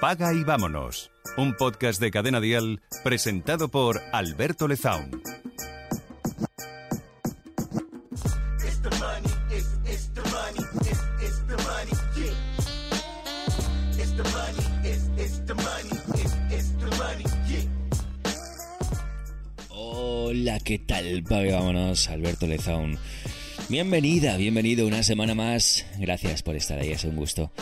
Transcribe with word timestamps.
Apaga 0.00 0.32
y 0.32 0.44
vámonos. 0.44 1.10
Un 1.36 1.54
podcast 1.56 2.00
de 2.00 2.10
Cadena 2.10 2.40
Dial 2.40 2.80
presentado 3.04 3.68
por 3.68 4.00
Alberto 4.12 4.66
Lezaun. 4.66 5.20
Hola, 19.68 20.60
¿qué 20.60 20.78
tal? 20.78 21.22
Pague, 21.24 21.52
vámonos, 21.52 22.08
Alberto 22.08 22.46
Lezaun. 22.46 22.98
Bienvenida, 23.68 24.38
bienvenido 24.38 24.86
una 24.86 25.02
semana 25.02 25.34
más. 25.34 25.84
Gracias 25.98 26.42
por 26.42 26.56
estar 26.56 26.78
ahí, 26.78 26.90
es 26.90 27.04
un 27.04 27.16
gusto. 27.16 27.52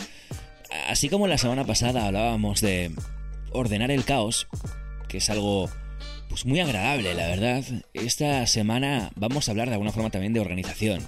Así 0.89 1.07
como 1.07 1.27
la 1.27 1.37
semana 1.37 1.65
pasada 1.65 2.07
hablábamos 2.07 2.61
de 2.61 2.89
ordenar 3.51 3.91
el 3.91 4.05
caos, 4.05 4.47
que 5.07 5.17
es 5.17 5.29
algo 5.29 5.69
pues 6.29 6.47
muy 6.47 6.61
agradable, 6.61 7.13
la 7.13 7.27
verdad. 7.27 7.63
Esta 7.93 8.47
semana 8.47 9.11
vamos 9.15 9.47
a 9.47 9.51
hablar 9.51 9.67
de 9.67 9.75
alguna 9.75 9.91
forma 9.91 10.09
también 10.09 10.33
de 10.33 10.39
organización. 10.39 11.03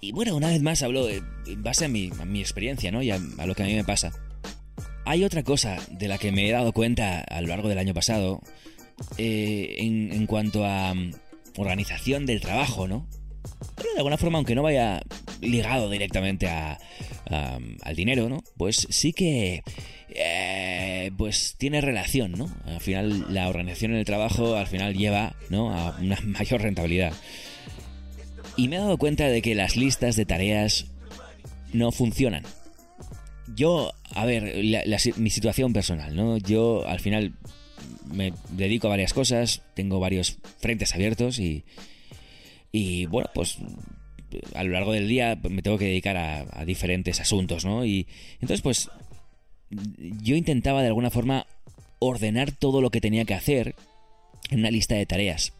Y 0.00 0.12
bueno, 0.12 0.34
una 0.34 0.48
vez 0.48 0.62
más 0.62 0.82
hablo 0.82 1.06
en 1.10 1.62
base 1.62 1.84
a 1.84 1.88
mi, 1.88 2.10
experiencia, 2.40 2.90
¿no? 2.90 3.02
Y 3.02 3.10
a, 3.10 3.18
lo 3.18 3.54
que 3.54 3.62
a 3.62 3.66
mí 3.66 3.74
me 3.74 3.84
pasa. 3.84 4.10
Hay 5.04 5.22
otra 5.22 5.42
cosa 5.42 5.76
de 5.90 6.08
la 6.08 6.16
que 6.16 6.32
me 6.32 6.48
he 6.48 6.52
dado 6.52 6.72
cuenta 6.72 7.20
a 7.20 7.40
lo 7.42 7.48
largo 7.48 7.68
del 7.68 7.76
año 7.76 7.92
pasado 7.92 8.40
eh, 9.18 9.76
en, 9.78 10.26
cuanto 10.26 10.64
a 10.64 10.94
mm, 10.94 11.12
organización 11.58 12.24
del 12.24 12.40
trabajo, 12.40 12.88
¿no? 12.88 13.06
Pero 13.76 13.90
de 13.92 13.98
alguna 13.98 14.16
forma, 14.16 14.38
aunque 14.38 14.54
no 14.54 14.62
vaya 14.62 15.02
ligado 15.40 15.90
directamente 15.90 16.48
a, 16.48 16.78
al 17.82 17.96
dinero, 17.96 18.28
¿no? 18.28 18.42
Pues 18.56 18.86
sí 18.90 19.12
que 19.12 19.62
eh, 20.18 21.10
pues 21.16 21.56
tiene 21.58 21.80
relación, 21.80 22.32
¿no? 22.32 22.50
Al 22.64 22.80
final 22.80 23.34
la 23.34 23.48
organización 23.48 23.92
en 23.92 23.98
el 23.98 24.04
trabajo 24.04 24.56
al 24.56 24.66
final 24.66 24.94
lleva, 24.94 25.34
¿no? 25.50 25.72
A 25.72 25.96
una 26.00 26.18
mayor 26.24 26.62
rentabilidad. 26.62 27.12
Y 28.56 28.68
me 28.68 28.76
he 28.76 28.78
dado 28.78 28.96
cuenta 28.96 29.26
de 29.28 29.42
que 29.42 29.54
las 29.54 29.76
listas 29.76 30.16
de 30.16 30.24
tareas 30.24 30.86
no 31.72 31.92
funcionan. 31.92 32.44
Yo, 33.54 33.92
a 34.14 34.24
ver, 34.24 34.64
mi 35.16 35.30
situación 35.30 35.72
personal, 35.72 36.16
¿no? 36.16 36.38
Yo 36.38 36.86
al 36.88 37.00
final 37.00 37.34
me 38.10 38.32
dedico 38.50 38.86
a 38.86 38.90
varias 38.90 39.12
cosas, 39.12 39.62
tengo 39.74 40.00
varios 40.00 40.38
frentes 40.58 40.94
abiertos 40.94 41.38
y, 41.38 41.64
y 42.72 43.06
bueno, 43.06 43.28
pues 43.34 43.58
a 44.54 44.64
lo 44.64 44.72
largo 44.72 44.92
del 44.92 45.08
día 45.08 45.38
me 45.48 45.62
tengo 45.62 45.78
que 45.78 45.86
dedicar 45.86 46.16
a, 46.16 46.64
diferentes 46.64 47.20
asuntos, 47.20 47.64
¿no? 47.64 47.84
Y 47.84 48.06
entonces 48.34 48.62
pues 48.62 48.90
yo 49.70 50.36
intentaba 50.36 50.82
de 50.82 50.88
alguna 50.88 51.10
forma 51.10 51.46
ordenar 51.98 52.52
todo 52.52 52.80
lo 52.80 52.90
que 52.90 53.00
tenía 53.00 53.24
que 53.24 53.34
hacer 53.34 53.74
en 54.50 54.60
una 54.60 54.70
lista 54.70 54.94
de 54.94 55.06
tareas. 55.06 55.52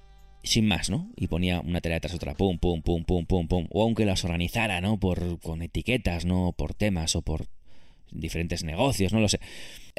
Sin 0.43 0.69
más, 0.69 0.91
¿no? 0.91 1.11
Y 1.17 1.27
ponía 1.27 1.61
una 1.61 1.81
tarea 1.81 1.99
tras 1.99 2.15
otra, 2.15 2.35
pum, 2.35 2.59
pum, 2.59 2.81
pum, 2.81 3.05
pum, 3.05 3.27
pum, 3.27 3.49
pum. 3.49 3.67
O 3.71 3.83
aunque 3.83 4.05
las 4.05 4.25
organizara, 4.25 4.81
¿no? 4.81 4.97
Por, 5.01 5.41
con 5.41 5.61
etiquetas, 5.61 6.25
¿no? 6.25 6.55
Por 6.57 6.73
temas 6.73 7.17
o 7.17 7.23
por 7.23 7.47
diferentes 8.13 8.63
negocios, 8.63 9.13
no 9.13 9.19
lo 9.19 9.29
sé. 9.29 9.41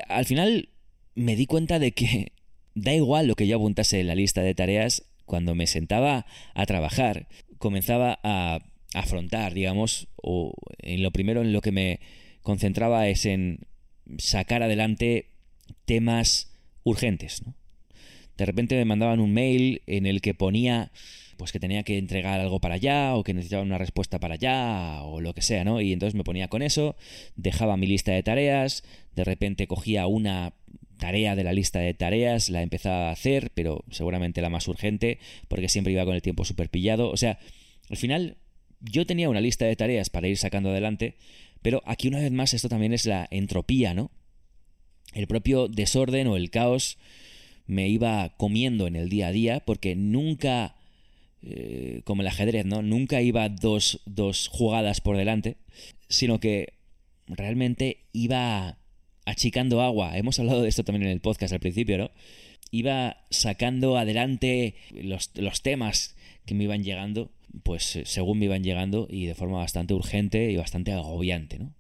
Al 0.08 0.24
final 0.24 0.70
me 1.16 1.36
di 1.36 1.48
cuenta 1.48 1.80
de 1.80 1.92
que 1.92 2.32
da 2.76 2.94
igual 2.94 3.28
lo 3.28 3.36
que 3.36 3.48
yo 3.48 3.58
apuntase 3.58 4.00
en 4.00 4.08
la 4.08 4.16
lista 4.16 4.42
de 4.42 4.56
tareas, 4.56 5.04
cuando 5.26 5.56
me 5.56 5.68
sentaba 5.68 6.26
a 6.54 6.66
trabajar, 6.66 7.28
comenzaba 7.60 8.20
a 8.24 8.60
afrontar, 8.94 9.54
digamos, 9.54 10.08
o 10.16 10.54
en 10.80 11.04
lo 11.04 11.12
primero 11.12 11.42
en 11.42 11.54
lo 11.54 11.62
que 11.62 11.72
me 11.72 12.00
concentraba 12.42 13.08
es 13.08 13.26
en 13.26 13.68
sacar 14.18 14.64
adelante 14.64 15.30
temas 15.86 16.52
urgentes. 16.84 17.44
De 18.38 18.46
repente 18.46 18.76
me 18.76 18.86
mandaban 18.86 19.20
un 19.20 19.34
mail 19.34 19.82
en 19.88 20.06
el 20.06 20.22
que 20.22 20.34
ponía 20.34 20.92
pues 21.38 21.52
que 21.52 21.60
tenía 21.60 21.84
que 21.84 21.98
entregar 21.98 22.40
algo 22.40 22.60
para 22.60 22.76
allá 22.76 23.16
o 23.16 23.24
que 23.24 23.34
necesitaba 23.34 23.62
una 23.62 23.78
respuesta 23.78 24.20
para 24.20 24.34
allá 24.34 25.04
o 25.04 25.22
lo 25.22 25.34
que 25.34 25.42
sea, 25.42 25.64
¿no? 25.64 25.80
Y 25.82 25.94
entonces 25.94 26.16
me 26.16 26.24
ponía 26.24 26.48
con 26.48 26.62
eso, 26.62 26.96
dejaba 27.36 27.78
mi 27.78 27.86
lista 27.86 28.12
de 28.12 28.24
tareas, 28.24 28.84
de 29.16 29.24
repente 29.24 29.68
cogía 29.68 30.08
una 30.08 30.54
tarea 30.98 31.36
de 31.36 31.44
la 31.44 31.54
lista 31.54 31.80
de 31.80 31.94
tareas, 31.94 32.50
la 32.50 32.64
empezaba 32.64 33.10
a 33.10 33.12
hacer, 33.12 33.52
pero 33.54 33.84
seguramente 33.92 34.42
la 34.42 34.50
más 34.50 34.68
urgente, 34.68 35.20
porque 35.48 35.70
siempre 35.70 35.94
iba 35.94 36.06
con 36.06 36.16
el 36.16 36.24
tiempo 36.24 36.44
súper 36.44 36.70
pillado. 36.70 37.12
O 37.12 37.18
sea, 37.18 37.38
al 37.90 37.98
final 37.98 38.38
yo 38.80 39.06
tenía 39.06 39.30
una 39.30 39.42
lista 39.42 39.66
de 39.66 39.76
tareas 39.76 40.10
para 40.10 40.28
ir 40.28 40.38
sacando 40.38 40.70
adelante, 40.70 41.16
pero 41.62 41.82
aquí 41.86 42.08
una 42.08 42.20
vez 42.20 42.32
más 42.32 42.54
esto 42.54 42.70
también 42.70 42.94
es 42.94 43.06
la 43.06 43.28
entropía, 43.32 43.94
¿no? 43.94 44.12
El 45.14 45.28
propio 45.28 45.68
desorden 45.68 46.28
o 46.28 46.36
el 46.36 46.50
caos 46.50 46.98
me 47.66 47.88
iba 47.90 48.34
comiendo 48.38 48.88
en 48.88 48.96
el 48.96 49.10
día 49.10 49.28
a 49.28 49.32
día 49.32 49.60
porque 49.62 49.96
nunca, 49.96 50.76
eh, 51.42 52.02
como 52.04 52.22
el 52.22 52.28
ajedrez, 52.28 52.66
¿no? 52.66 52.82
Nunca 52.82 53.22
iba 53.22 53.50
dos, 53.50 54.02
dos 54.06 54.48
jugadas 54.48 55.02
por 55.02 55.18
delante, 55.18 55.58
sino 56.08 56.40
que 56.40 56.74
realmente 57.28 58.06
iba 58.14 58.78
achicando 59.28 59.82
agua. 59.82 60.18
Hemos 60.18 60.40
hablado 60.40 60.62
de 60.62 60.70
esto 60.70 60.86
también 60.86 61.04
en 61.04 61.12
el 61.12 61.20
podcast 61.20 61.54
al 61.54 61.60
principio, 61.60 61.98
¿no? 61.98 62.12
Iba 62.72 63.26
sacando 63.30 63.98
adelante 63.98 64.76
los, 64.92 65.34
temas 65.62 66.16
que 66.46 66.56
me 66.56 66.64
iban 66.64 66.84
llegando, 66.84 67.32
pues 67.64 67.98
eh, 67.98 68.04
según 68.06 68.40
me 68.40 68.46
iban 68.46 68.64
llegando 68.64 69.06
y 69.10 69.26
de 69.26 69.36
forma 69.36 69.58
bastante 69.58 69.94
urgente 69.94 70.50
y 70.50 70.56
bastante 70.56 70.94
agobiante, 70.94 71.60
¿no? 71.60 71.74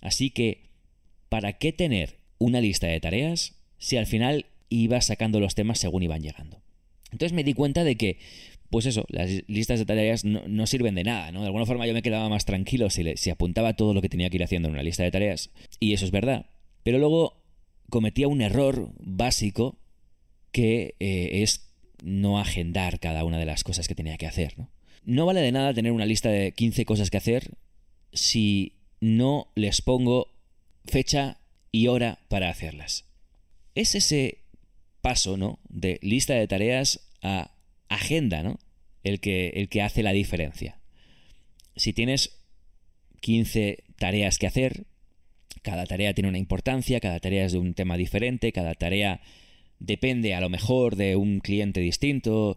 Así 0.00 0.30
que, 0.30 0.70
¿para 1.28 1.54
qué 1.54 1.72
tener 1.72 2.18
una 2.38 2.60
lista 2.60 2.86
de 2.86 3.00
tareas 3.00 3.56
si 3.78 3.96
al 3.96 4.06
final 4.06 4.46
iba 4.68 5.00
sacando 5.00 5.40
los 5.40 5.56
temas 5.56 5.80
según 5.80 6.04
iban 6.04 6.22
llegando? 6.22 6.62
Entonces 7.10 7.32
me 7.32 7.42
di 7.42 7.54
cuenta 7.54 7.82
de 7.82 7.96
que, 7.96 8.18
pues 8.70 8.86
eso, 8.86 9.06
las 9.08 9.28
listas 9.48 9.80
de 9.80 9.86
tareas 9.86 10.24
no, 10.24 10.66
sirven 10.66 10.94
de 10.94 11.02
nada, 11.02 11.32
¿no? 11.32 11.40
De 11.40 11.46
alguna 11.46 11.66
forma 11.66 11.86
yo 11.86 11.94
me 11.94 12.02
quedaba 12.02 12.28
más 12.28 12.44
tranquilo 12.44 12.90
si, 12.90 13.16
si 13.16 13.30
apuntaba 13.30 13.74
todo 13.74 13.92
lo 13.92 14.02
que 14.02 14.08
tenía 14.08 14.30
que 14.30 14.36
ir 14.36 14.44
haciendo 14.44 14.68
en 14.68 14.74
una 14.74 14.84
lista 14.84 15.02
de 15.02 15.10
tareas. 15.10 15.50
Y 15.80 15.92
eso 15.92 16.04
es 16.04 16.12
verdad. 16.12 16.46
Pero 16.86 16.98
luego 17.00 17.42
cometía 17.90 18.28
un 18.28 18.42
error 18.42 18.92
básico 19.00 19.76
que 20.52 20.94
eh, 21.00 21.42
es 21.42 21.72
no 22.04 22.38
agendar 22.38 23.00
cada 23.00 23.24
una 23.24 23.40
de 23.40 23.44
las 23.44 23.64
cosas 23.64 23.88
que 23.88 23.96
tenía 23.96 24.16
que 24.18 24.28
hacer. 24.28 24.56
¿no? 24.56 24.70
no 25.04 25.26
vale 25.26 25.40
de 25.40 25.50
nada 25.50 25.74
tener 25.74 25.90
una 25.90 26.06
lista 26.06 26.28
de 26.28 26.52
15 26.52 26.84
cosas 26.84 27.10
que 27.10 27.16
hacer 27.16 27.56
si 28.12 28.76
no 29.00 29.50
les 29.56 29.82
pongo 29.82 30.32
fecha 30.84 31.40
y 31.72 31.88
hora 31.88 32.20
para 32.28 32.50
hacerlas. 32.50 33.04
Es 33.74 33.96
ese 33.96 34.42
paso, 35.00 35.36
¿no? 35.36 35.58
De 35.68 35.98
lista 36.02 36.34
de 36.34 36.46
tareas 36.46 37.00
a 37.20 37.50
agenda, 37.88 38.44
¿no? 38.44 38.60
El 39.02 39.18
que, 39.18 39.48
el 39.56 39.68
que 39.68 39.82
hace 39.82 40.04
la 40.04 40.12
diferencia. 40.12 40.78
Si 41.74 41.92
tienes 41.92 42.38
15 43.22 43.82
tareas 43.96 44.38
que 44.38 44.46
hacer, 44.46 44.86
cada 45.66 45.84
tarea 45.84 46.14
tiene 46.14 46.28
una 46.28 46.38
importancia, 46.38 47.00
cada 47.00 47.18
tarea 47.18 47.44
es 47.44 47.50
de 47.50 47.58
un 47.58 47.74
tema 47.74 47.96
diferente, 47.96 48.52
cada 48.52 48.74
tarea 48.74 49.20
depende 49.80 50.32
a 50.32 50.40
lo 50.40 50.48
mejor 50.48 50.94
de 50.94 51.16
un 51.16 51.40
cliente 51.40 51.80
distinto, 51.80 52.56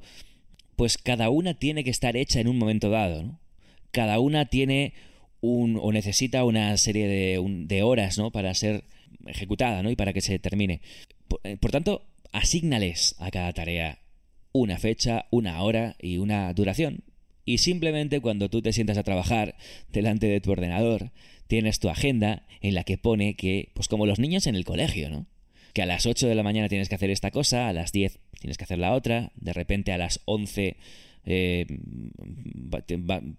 pues 0.76 1.00
cada 1.00 1.32
una 1.32 1.56
tiene 1.56 1.84
que 1.84 1.90
estar 1.90 2.16
hecha 2.16 2.40
en 2.40 2.48
un 2.48 2.60
momento 2.60 2.92
dado. 2.92 3.40
Cada 3.90 4.20
una 4.20 4.46
tiene 4.46 4.94
un, 5.42 5.80
o 5.82 5.92
necesita 5.92 6.46
una 6.46 6.78
serie 6.78 7.08
de, 7.08 7.44
de 7.66 7.82
horas, 7.82 8.20
¿no? 8.20 8.30
Para 8.30 8.54
ser 8.54 8.84
ejecutada, 9.26 9.82
¿no? 9.82 9.90
Y 9.90 9.96
para 9.96 10.14
que 10.14 10.22
se 10.22 10.38
termine. 10.38 10.82
Por, 11.28 11.40
eh, 11.46 11.58
tanto, 11.72 12.06
asígnales 12.32 13.16
a 13.18 13.32
cada 13.32 13.52
tarea 13.54 13.98
una 14.52 14.78
fecha, 14.78 15.26
una 15.32 15.64
hora 15.64 15.96
y 16.00 16.20
una 16.20 16.54
duración. 16.54 17.04
Y 17.44 17.58
simplemente 17.58 18.22
cuando 18.22 18.50
tú 18.52 18.62
te 18.62 18.72
sientas 18.72 19.00
a 19.00 19.04
trabajar 19.04 19.56
delante 19.92 20.28
de 20.28 20.42
tu 20.42 20.52
ordenador, 20.52 21.10
tienes 21.50 21.80
tu 21.80 21.90
agenda 21.90 22.44
en 22.62 22.76
la 22.76 22.84
que 22.84 23.00
pone 23.00 23.34
que, 23.34 23.72
pues 23.74 23.88
como 23.88 24.06
los 24.06 24.20
niños 24.20 24.46
en 24.46 24.56
el 24.56 24.66
colegio, 24.66 25.10
¿no? 25.10 25.26
Que 25.74 25.82
a 25.82 25.88
las 25.88 26.06
8 26.06 26.28
de 26.28 26.36
la 26.36 26.44
mañana 26.44 26.70
tienes 26.70 26.90
que 26.90 26.96
hacer 26.96 27.10
esta 27.10 27.32
cosa, 27.32 27.68
a 27.68 27.74
las 27.74 27.92
10 27.92 28.20
tienes 28.40 28.58
que 28.58 28.66
hacer 28.66 28.78
la 28.78 28.94
otra, 28.94 29.32
de 29.36 29.52
repente 29.52 29.92
a 29.92 29.98
las 29.98 30.22
11 30.26 30.78
eh, 31.26 31.66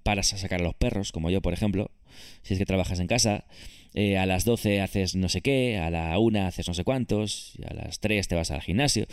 paras 0.03 0.33
a 0.35 0.39
sacar 0.39 0.61
a 0.61 0.65
los 0.65 0.75
perros, 0.75 1.13
como 1.13 1.31
yo, 1.31 1.41
por 1.41 1.55
ejemplo, 1.55 1.93
si 2.43 2.55
es 2.55 2.59
que 2.59 2.67
trabajas 2.67 2.99
en 2.99 3.07
casa, 3.07 3.45
eh, 3.95 4.19
a 4.19 4.27
las 4.27 4.45
12 4.45 4.81
haces 4.81 5.15
no 5.15 5.29
sé 5.29 5.41
qué, 5.41 5.79
a 5.79 5.89
la 5.89 6.19
1 6.19 6.47
haces 6.47 6.67
no 6.67 6.75
sé 6.75 6.83
cuántos, 6.83 7.53
a 7.65 7.75
las 7.75 8.01
3 8.01 8.27
te 8.27 8.35
vas 8.35 8.51
al 8.51 8.61
gimnasio. 8.61 9.07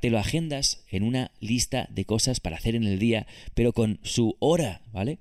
te 0.00 0.08
lo 0.08 0.18
agendas 0.18 0.86
en 0.90 1.02
una 1.02 1.32
lista 1.40 1.86
de 1.90 2.06
cosas 2.06 2.40
para 2.40 2.56
hacer 2.56 2.74
en 2.74 2.84
el 2.84 2.98
día, 2.98 3.26
pero 3.52 3.74
con 3.74 4.00
su 4.04 4.36
hora, 4.38 4.80
¿vale? 4.90 5.18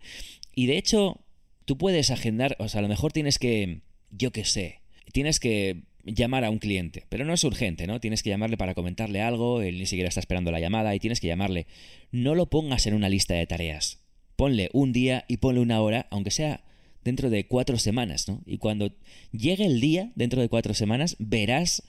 Y 0.56 0.68
de 0.68 0.78
hecho, 0.78 1.27
tú 1.68 1.78
puedes 1.78 2.12
agendar, 2.12 2.56
o 2.60 2.69
sea, 2.69 2.80
a 2.80 2.81
lo 2.81 2.88
mejor 2.88 3.12
tienes 3.12 3.38
que, 3.40 3.81
yo 4.10 4.31
qué 4.31 4.46
sé, 4.46 4.80
tienes 5.12 5.42
que 5.42 5.84
llamar 6.06 6.46
a 6.46 6.50
un 6.50 6.60
cliente, 6.60 7.04
pero 7.10 7.25
no 7.25 7.34
es 7.34 7.44
urgente, 7.44 7.88
¿no? 7.88 8.00
Tienes 8.00 8.24
que 8.24 8.30
llamarle 8.30 8.56
para 8.56 8.74
comentarle 8.74 9.22
algo, 9.22 9.62
él 9.62 9.78
ni 9.78 9.86
siquiera 9.86 10.08
está 10.08 10.22
esperando 10.22 10.50
la 10.50 10.62
llamada 10.62 10.96
y 10.96 11.00
tienes 11.00 11.19
que 11.19 11.28
llamarle. 11.28 11.68
No 12.10 12.36
lo 12.36 12.50
pongas 12.50 12.88
en 12.88 12.94
una 12.94 13.10
lista 13.10 13.34
de 13.34 13.46
tareas. 13.46 14.00
Ponle 14.38 14.69
un 14.72 14.94
día 14.94 15.25
y 15.28 15.38
ponle 15.38 15.60
una 15.60 15.81
hora, 15.81 16.08
aunque 16.10 16.31
sea 16.31 16.64
dentro 17.04 17.30
de 17.30 17.48
cuatro 17.48 17.78
semanas, 17.78 18.30
¿no? 18.30 18.42
Y 18.46 18.60
cuando 18.60 18.94
llegue 19.34 19.66
el 19.66 19.81
día, 19.81 20.14
dentro 20.16 20.40
de 20.40 20.48
cuatro 20.48 20.74
semanas, 20.74 21.18
verás 21.19 21.84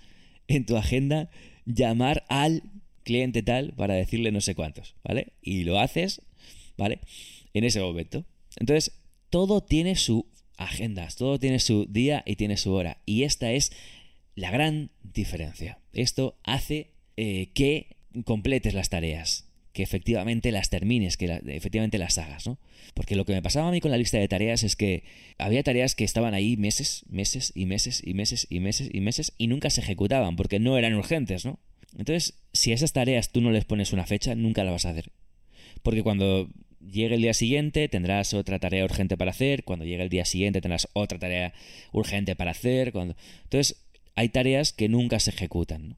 en 0.48 0.66
tu 0.66 0.76
agenda 0.76 1.30
llamar 1.66 2.25
al 2.28 2.64
cliente 3.04 3.44
tal 3.44 3.75
para 3.75 3.94
decirle 3.94 4.32
no 4.32 4.40
sé 4.40 4.56
cuántos, 4.56 4.96
¿vale? 5.04 5.34
Y 5.40 5.62
lo 5.62 5.78
haces, 5.78 6.20
¿vale? 6.76 6.98
En 7.54 7.62
ese 7.62 7.80
momento. 7.80 8.25
Entonces, 8.56 8.97
todo 9.30 9.62
tiene 9.62 9.96
su 9.96 10.26
agenda, 10.56 11.08
todo 11.16 11.38
tiene 11.38 11.58
su 11.58 11.86
día 11.86 12.22
y 12.26 12.36
tiene 12.36 12.56
su 12.56 12.72
hora. 12.72 13.00
Y 13.06 13.22
esta 13.22 13.52
es 13.52 13.72
la 14.34 14.50
gran 14.50 14.90
diferencia. 15.02 15.78
Esto 15.92 16.38
hace 16.44 16.92
eh, 17.16 17.50
que 17.54 17.96
completes 18.25 18.75
las 18.75 18.88
tareas, 18.88 19.48
que 19.72 19.82
efectivamente 19.82 20.52
las 20.52 20.70
termines, 20.70 21.16
que 21.16 21.40
efectivamente 21.46 21.98
las 21.98 22.19
hagas, 22.19 22.46
¿no? 22.46 22.58
Porque 22.94 23.16
lo 23.16 23.25
que 23.25 23.32
me 23.32 23.42
pasaba 23.42 23.69
a 23.69 23.72
mí 23.72 23.80
con 23.80 23.90
la 23.90 23.96
lista 23.96 24.19
de 24.19 24.28
tareas 24.28 24.62
es 24.62 24.76
que 24.76 25.04
había 25.38 25.62
tareas 25.62 25.94
que 25.94 26.04
estaban 26.04 26.34
ahí 26.34 26.56
meses, 26.56 27.04
meses 27.08 27.52
y 27.54 27.66
meses 27.66 28.02
y 28.04 28.14
meses 28.14 28.46
y 28.50 28.60
meses 28.60 28.88
y 28.92 29.00
meses 29.00 29.34
y 29.38 29.46
nunca 29.46 29.70
se 29.70 29.80
ejecutaban 29.80 30.36
porque 30.36 30.58
no 30.58 30.78
eran 30.78 30.94
urgentes, 30.94 31.44
¿no? 31.44 31.58
Entonces, 31.96 32.38
si 32.52 32.72
a 32.72 32.75
esas 32.75 32.92
tareas 32.92 33.30
tú 33.32 33.40
no 33.40 33.50
les 33.50 33.64
pones 33.64 33.92
una 33.92 34.06
fecha, 34.06 34.34
nunca 34.34 34.64
las 34.64 34.72
vas 34.72 34.86
a 34.86 34.90
hacer. 34.90 35.10
Porque 35.82 36.02
cuando 36.02 36.50
llegue 36.90 37.14
el 37.14 37.23
día 37.23 37.35
siguiente 37.35 37.88
tendrás 37.88 38.35
otra 38.35 38.58
tarea 38.58 38.85
urgente 38.85 39.17
para 39.17 39.31
hacer, 39.31 39.64
cuando 39.64 39.85
llegue 39.85 40.02
el 40.02 40.08
día 40.08 40.25
siguiente 40.25 40.61
tendrás 40.61 40.88
otra 40.93 41.19
tarea 41.19 41.52
urgente 41.93 42.37
para 42.37 42.52
hacer, 42.52 42.93
cuando... 42.93 43.14
Entonces, 43.44 43.85
hay 44.14 44.29
tareas 44.31 44.73
que 44.73 44.88
nunca 44.88 45.20
se 45.20 45.31
ejecutan. 45.31 45.96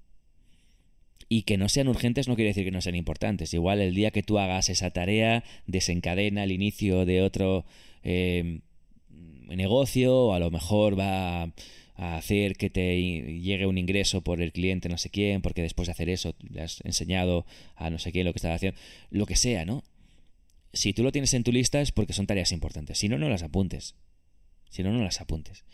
Y 1.29 1.43
que 1.43 1.57
no 1.57 1.69
sean 1.69 1.89
urgentes 1.89 2.27
no 2.27 2.35
quiere 2.35 2.51
decir 2.51 2.65
que 2.65 2.73
no 2.73 2.81
sean 2.81 2.97
importantes. 2.97 3.55
Igual 3.55 3.81
el 3.81 3.95
día 3.95 4.11
que 4.11 4.23
tú 4.25 4.39
hagas 4.39 4.69
esa 4.69 4.91
tarea 4.91 5.45
desencadena 5.67 6.43
el 6.43 6.51
inicio 6.51 7.07
de 7.07 7.23
otro 7.23 7.65
eh, 8.03 8.61
negocio 9.57 10.15
o 10.17 10.35
a 10.35 10.41
lo 10.41 10.51
mejor 10.51 10.99
va 10.99 11.53
a 12.01 12.17
hacer 12.17 12.57
que 12.57 12.71
te 12.71 13.01
llegue 13.41 13.67
un 13.67 13.79
ingreso 13.79 14.23
por 14.23 14.41
el 14.41 14.53
cliente 14.53 14.89
no 14.89 14.99
sé 14.99 15.11
quién, 15.11 15.43
porque 15.43 15.63
después 15.63 15.87
de 15.87 15.93
hacer 15.93 16.09
eso 16.09 16.35
le 16.51 16.63
has 16.63 16.81
enseñado 16.85 17.45
a 17.77 17.91
no 17.91 17.99
sé 17.99 18.11
quién 18.11 18.25
lo 18.25 18.33
que 18.33 18.39
estás 18.39 18.57
haciendo, 18.57 18.79
lo 19.11 19.27
que 19.27 19.37
sea, 19.37 19.65
¿no? 19.65 19.85
Si 20.72 20.93
tú 20.93 21.02
lo 21.02 21.12
tienes 21.12 21.34
en 21.34 21.44
tu 21.44 21.52
lista 21.52 21.81
es 21.81 21.93
porque 21.93 22.12
son 22.12 22.26
tareas 22.26 22.52
importantes, 22.52 22.99
si 22.99 23.08
no, 23.08 23.19
no 23.19 23.28
las 23.28 23.43
apuntes. 23.43 23.96
Si 24.70 24.84
no, 24.84 24.93
no 24.93 25.02
las 25.02 25.20
apuntes. 25.20 25.64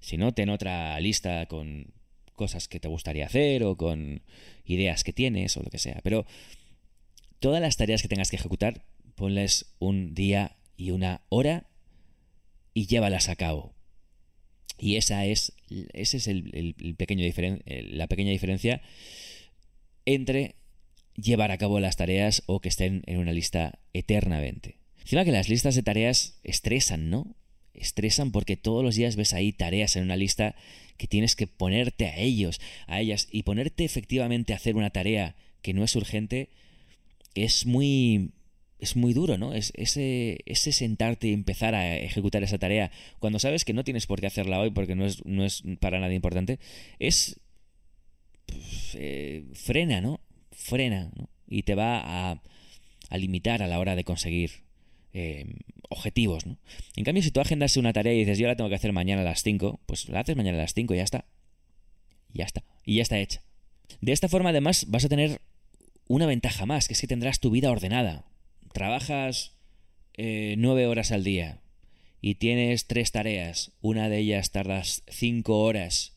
Si 0.00 0.16
no, 0.16 0.32
ten 0.32 0.48
otra 0.48 0.98
lista 1.00 1.46
con 1.46 1.92
cosas 2.34 2.68
que 2.68 2.80
te 2.80 2.88
gustaría 2.88 3.26
hacer 3.26 3.64
o 3.64 3.76
con 3.76 4.22
ideas 4.64 5.04
que 5.04 5.12
tienes 5.12 5.56
o 5.56 5.62
lo 5.62 5.70
que 5.70 5.78
sea. 5.78 6.00
Pero 6.02 6.26
todas 7.38 7.60
las 7.60 7.76
tareas 7.76 8.02
que 8.02 8.08
tengas 8.08 8.30
que 8.30 8.36
ejecutar, 8.36 8.84
ponles 9.14 9.74
un 9.78 10.14
día 10.14 10.56
y 10.76 10.90
una 10.90 11.22
hora 11.28 11.66
y 12.72 12.86
llévalas 12.86 13.28
a 13.28 13.36
cabo. 13.36 13.74
Y 14.78 14.96
esa 14.96 15.24
es, 15.24 15.54
ese 15.92 16.18
es 16.18 16.28
el, 16.28 16.94
pequeño 16.96 17.24
la 17.66 18.06
pequeña 18.06 18.30
diferencia 18.30 18.82
entre 20.04 20.56
llevar 21.16 21.50
a 21.50 21.58
cabo 21.58 21.80
las 21.80 21.96
tareas 21.96 22.42
o 22.46 22.60
que 22.60 22.68
estén 22.68 23.02
en 23.06 23.18
una 23.18 23.32
lista 23.32 23.78
eternamente. 23.92 24.78
Encima 25.00 25.24
que 25.24 25.32
las 25.32 25.48
listas 25.48 25.74
de 25.74 25.82
tareas 25.82 26.38
estresan, 26.42 27.10
¿no? 27.10 27.36
estresan 27.76 28.32
porque 28.32 28.56
todos 28.56 28.82
los 28.82 28.96
días 28.96 29.16
ves 29.16 29.32
ahí 29.32 29.52
tareas 29.52 29.96
en 29.96 30.04
una 30.04 30.16
lista 30.16 30.54
que 30.96 31.06
tienes 31.06 31.36
que 31.36 31.46
ponerte 31.46 32.06
a 32.06 32.16
ellos, 32.16 32.60
a 32.86 33.00
ellas, 33.00 33.28
y 33.30 33.42
ponerte 33.42 33.84
efectivamente 33.84 34.52
a 34.52 34.56
hacer 34.56 34.76
una 34.76 34.90
tarea 34.90 35.36
que 35.62 35.74
no 35.74 35.84
es 35.84 35.94
urgente 35.96 36.48
es 37.34 37.66
muy 37.66 38.32
es 38.78 38.94
muy 38.94 39.14
duro, 39.14 39.38
¿no? 39.38 39.54
Es 39.54 39.72
ese, 39.74 40.38
sentarte 40.54 41.28
y 41.28 41.32
empezar 41.32 41.74
a 41.74 41.96
ejecutar 41.96 42.42
esa 42.42 42.58
tarea 42.58 42.90
cuando 43.18 43.38
sabes 43.38 43.64
que 43.64 43.72
no 43.72 43.84
tienes 43.84 44.06
por 44.06 44.20
qué 44.20 44.26
hacerla 44.26 44.60
hoy 44.60 44.70
porque 44.70 44.94
no 44.94 45.06
es, 45.06 45.24
no 45.24 45.44
es 45.44 45.62
para 45.80 45.98
nada 45.98 46.12
importante, 46.12 46.58
es 46.98 47.40
eh, 48.94 49.44
frena, 49.54 50.02
¿no? 50.02 50.20
Frena. 50.66 51.10
Y 51.48 51.62
te 51.62 51.74
va 51.74 52.32
a, 52.32 52.42
limitar 53.16 53.62
a 53.62 53.68
la 53.68 53.78
hora 53.78 53.94
de 53.94 54.04
conseguir 54.04 54.50
eh, 55.12 55.46
objetivos. 55.88 56.44
¿no? 56.44 56.58
En 56.96 57.04
cambio, 57.04 57.22
si 57.22 57.30
tú 57.30 57.40
agendas 57.40 57.76
una 57.76 57.92
tarea 57.92 58.12
y 58.12 58.18
dices, 58.18 58.38
yo 58.38 58.48
la 58.48 58.56
tengo 58.56 58.68
que 58.68 58.74
hacer 58.74 58.92
mañana 58.92 59.22
a 59.22 59.24
las 59.24 59.42
5, 59.42 59.80
pues 59.86 60.08
la 60.08 60.20
haces 60.20 60.36
mañana 60.36 60.58
a 60.58 60.62
las 60.62 60.74
5 60.74 60.92
y 60.94 60.96
ya 60.96 61.04
está. 61.04 61.24
Ya 62.32 62.44
está. 62.44 62.64
Y 62.84 62.96
ya 62.96 63.02
está 63.02 63.18
hecha. 63.18 63.42
De 64.00 64.12
esta 64.12 64.28
forma, 64.28 64.50
además, 64.50 64.86
vas 64.88 65.04
a 65.04 65.08
tener 65.08 65.40
una 66.08 66.26
ventaja 66.26 66.66
más, 66.66 66.88
que 66.88 66.94
es 66.94 67.00
que 67.00 67.06
tendrás 67.06 67.40
tu 67.40 67.50
vida 67.50 67.70
ordenada. 67.70 68.24
Trabajas 68.72 69.54
eh, 70.14 70.56
nueve 70.58 70.86
horas 70.86 71.12
al 71.12 71.24
día 71.24 71.60
y 72.20 72.34
tienes 72.34 72.86
tres 72.86 73.12
tareas. 73.12 73.72
Una 73.80 74.08
de 74.08 74.18
ellas 74.18 74.50
tardas 74.50 75.04
cinco 75.08 75.60
horas 75.60 76.16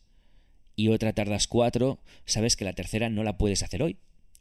y 0.76 0.90
otra 0.90 1.14
tardas 1.14 1.48
cuatro. 1.48 2.00
Sabes 2.26 2.56
que 2.56 2.66
la 2.66 2.74
tercera 2.74 3.10
no 3.10 3.24
la 3.24 3.38
puedes 3.38 3.64
hacer 3.64 3.84
hoy 3.84 3.98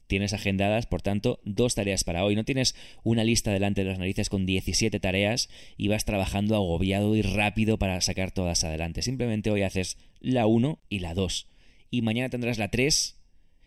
Tienes 0.09 0.33
agendadas, 0.33 0.87
por 0.87 1.03
tanto, 1.03 1.39
dos 1.45 1.75
tareas 1.75 2.03
para 2.03 2.25
hoy. 2.25 2.35
No 2.35 2.45
tienes 2.45 2.75
una 3.05 3.25
lista 3.25 3.53
delante 3.53 3.85
de 3.85 3.91
las 3.91 3.99
narices 3.99 4.31
con 4.31 4.47
17 4.47 4.99
tareas 5.01 5.51
y 5.77 5.89
vas 5.89 6.07
trabajando 6.07 6.57
agobiado 6.57 7.15
y 7.15 7.23
rápido 7.23 7.79
para 7.79 8.01
sacar 8.01 8.31
todas 8.31 8.65
adelante. 8.65 9.03
Simplemente 9.03 9.51
hoy 9.51 9.63
haces 9.63 9.99
la 10.21 10.47
1 10.47 10.81
y 10.89 11.01
la 11.01 11.13
2. 11.13 11.47
Y 11.91 12.03
mañana 12.03 12.31
tendrás 12.31 12.57
la 12.57 12.71
3 12.71 13.19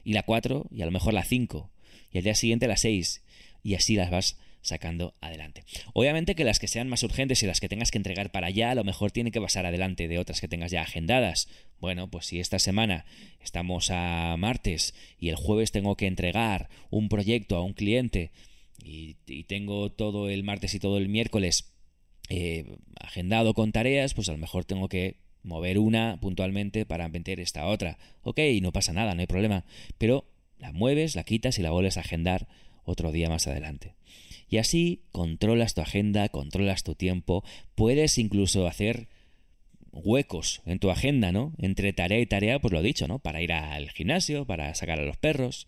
y 0.03 0.13
la 0.13 0.23
4 0.23 0.67
y 0.71 0.81
a 0.81 0.85
lo 0.85 0.91
mejor 0.91 1.13
la 1.13 1.23
5. 1.23 1.69
Y 2.11 2.17
al 2.17 2.23
día 2.23 2.35
siguiente 2.35 2.67
la 2.67 2.77
6. 2.77 3.23
Y 3.63 3.75
así 3.75 3.95
las 3.95 4.09
vas 4.09 4.37
sacando 4.61 5.15
adelante. 5.21 5.63
Obviamente 5.93 6.35
que 6.35 6.43
las 6.43 6.59
que 6.59 6.67
sean 6.67 6.87
más 6.87 7.03
urgentes 7.03 7.41
y 7.43 7.47
las 7.47 7.59
que 7.59 7.69
tengas 7.69 7.91
que 7.91 7.97
entregar 7.97 8.31
para 8.31 8.47
allá, 8.47 8.71
a 8.71 8.75
lo 8.75 8.83
mejor 8.83 9.11
tienen 9.11 9.33
que 9.33 9.41
pasar 9.41 9.65
adelante 9.65 10.07
de 10.07 10.19
otras 10.19 10.41
que 10.41 10.47
tengas 10.47 10.71
ya 10.71 10.81
agendadas. 10.81 11.47
Bueno, 11.79 12.09
pues 12.09 12.27
si 12.27 12.39
esta 12.39 12.59
semana 12.59 13.05
estamos 13.39 13.89
a 13.91 14.35
martes 14.37 14.93
y 15.17 15.29
el 15.29 15.35
jueves 15.35 15.71
tengo 15.71 15.95
que 15.97 16.07
entregar 16.07 16.69
un 16.89 17.09
proyecto 17.09 17.57
a 17.57 17.63
un 17.63 17.73
cliente 17.73 18.31
y, 18.83 19.15
tengo 19.43 19.91
todo 19.91 20.29
el 20.29 20.43
martes 20.43 20.73
y 20.73 20.79
todo 20.79 20.97
el 20.97 21.09
miércoles 21.09 21.73
eh, 22.29 22.77
agendado 22.99 23.53
con 23.53 23.71
tareas, 23.71 24.13
pues 24.13 24.29
a 24.29 24.31
lo 24.31 24.37
mejor 24.37 24.65
tengo 24.65 24.87
que 24.89 25.17
mover 25.43 25.79
una 25.79 26.19
puntualmente 26.21 26.85
para 26.85 27.09
meter 27.09 27.39
esta 27.39 27.65
otra. 27.65 27.97
Ok, 28.23 28.39
no 28.61 28.71
pasa 28.71 28.93
nada, 28.93 29.15
no 29.15 29.21
hay 29.21 29.27
problema. 29.27 29.65
Pero 29.97 30.25
la 30.57 30.71
mueves, 30.71 31.15
la 31.15 31.23
quitas 31.23 31.57
y 31.59 31.61
la 31.61 31.71
vuelves 31.71 31.97
a 31.97 32.01
agendar 32.01 32.47
otro 32.83 33.11
día 33.11 33.29
más 33.29 33.47
adelante. 33.47 33.95
Y 34.51 34.57
así 34.57 35.05
controlas 35.13 35.73
tu 35.73 35.79
agenda, 35.79 36.27
controlas 36.27 36.83
tu 36.83 36.93
tiempo, 36.93 37.45
puedes 37.73 38.17
incluso 38.17 38.67
hacer 38.67 39.07
huecos 39.93 40.61
en 40.65 40.77
tu 40.77 40.91
agenda, 40.91 41.31
¿no? 41.31 41.53
Entre 41.57 41.93
tarea 41.93 42.19
y 42.19 42.25
tarea, 42.25 42.59
pues 42.59 42.73
lo 42.73 42.81
he 42.81 42.83
dicho, 42.83 43.07
¿no? 43.07 43.19
Para 43.19 43.41
ir 43.41 43.53
al 43.53 43.89
gimnasio, 43.91 44.45
para 44.45 44.75
sacar 44.75 44.99
a 44.99 45.05
los 45.05 45.15
perros, 45.15 45.67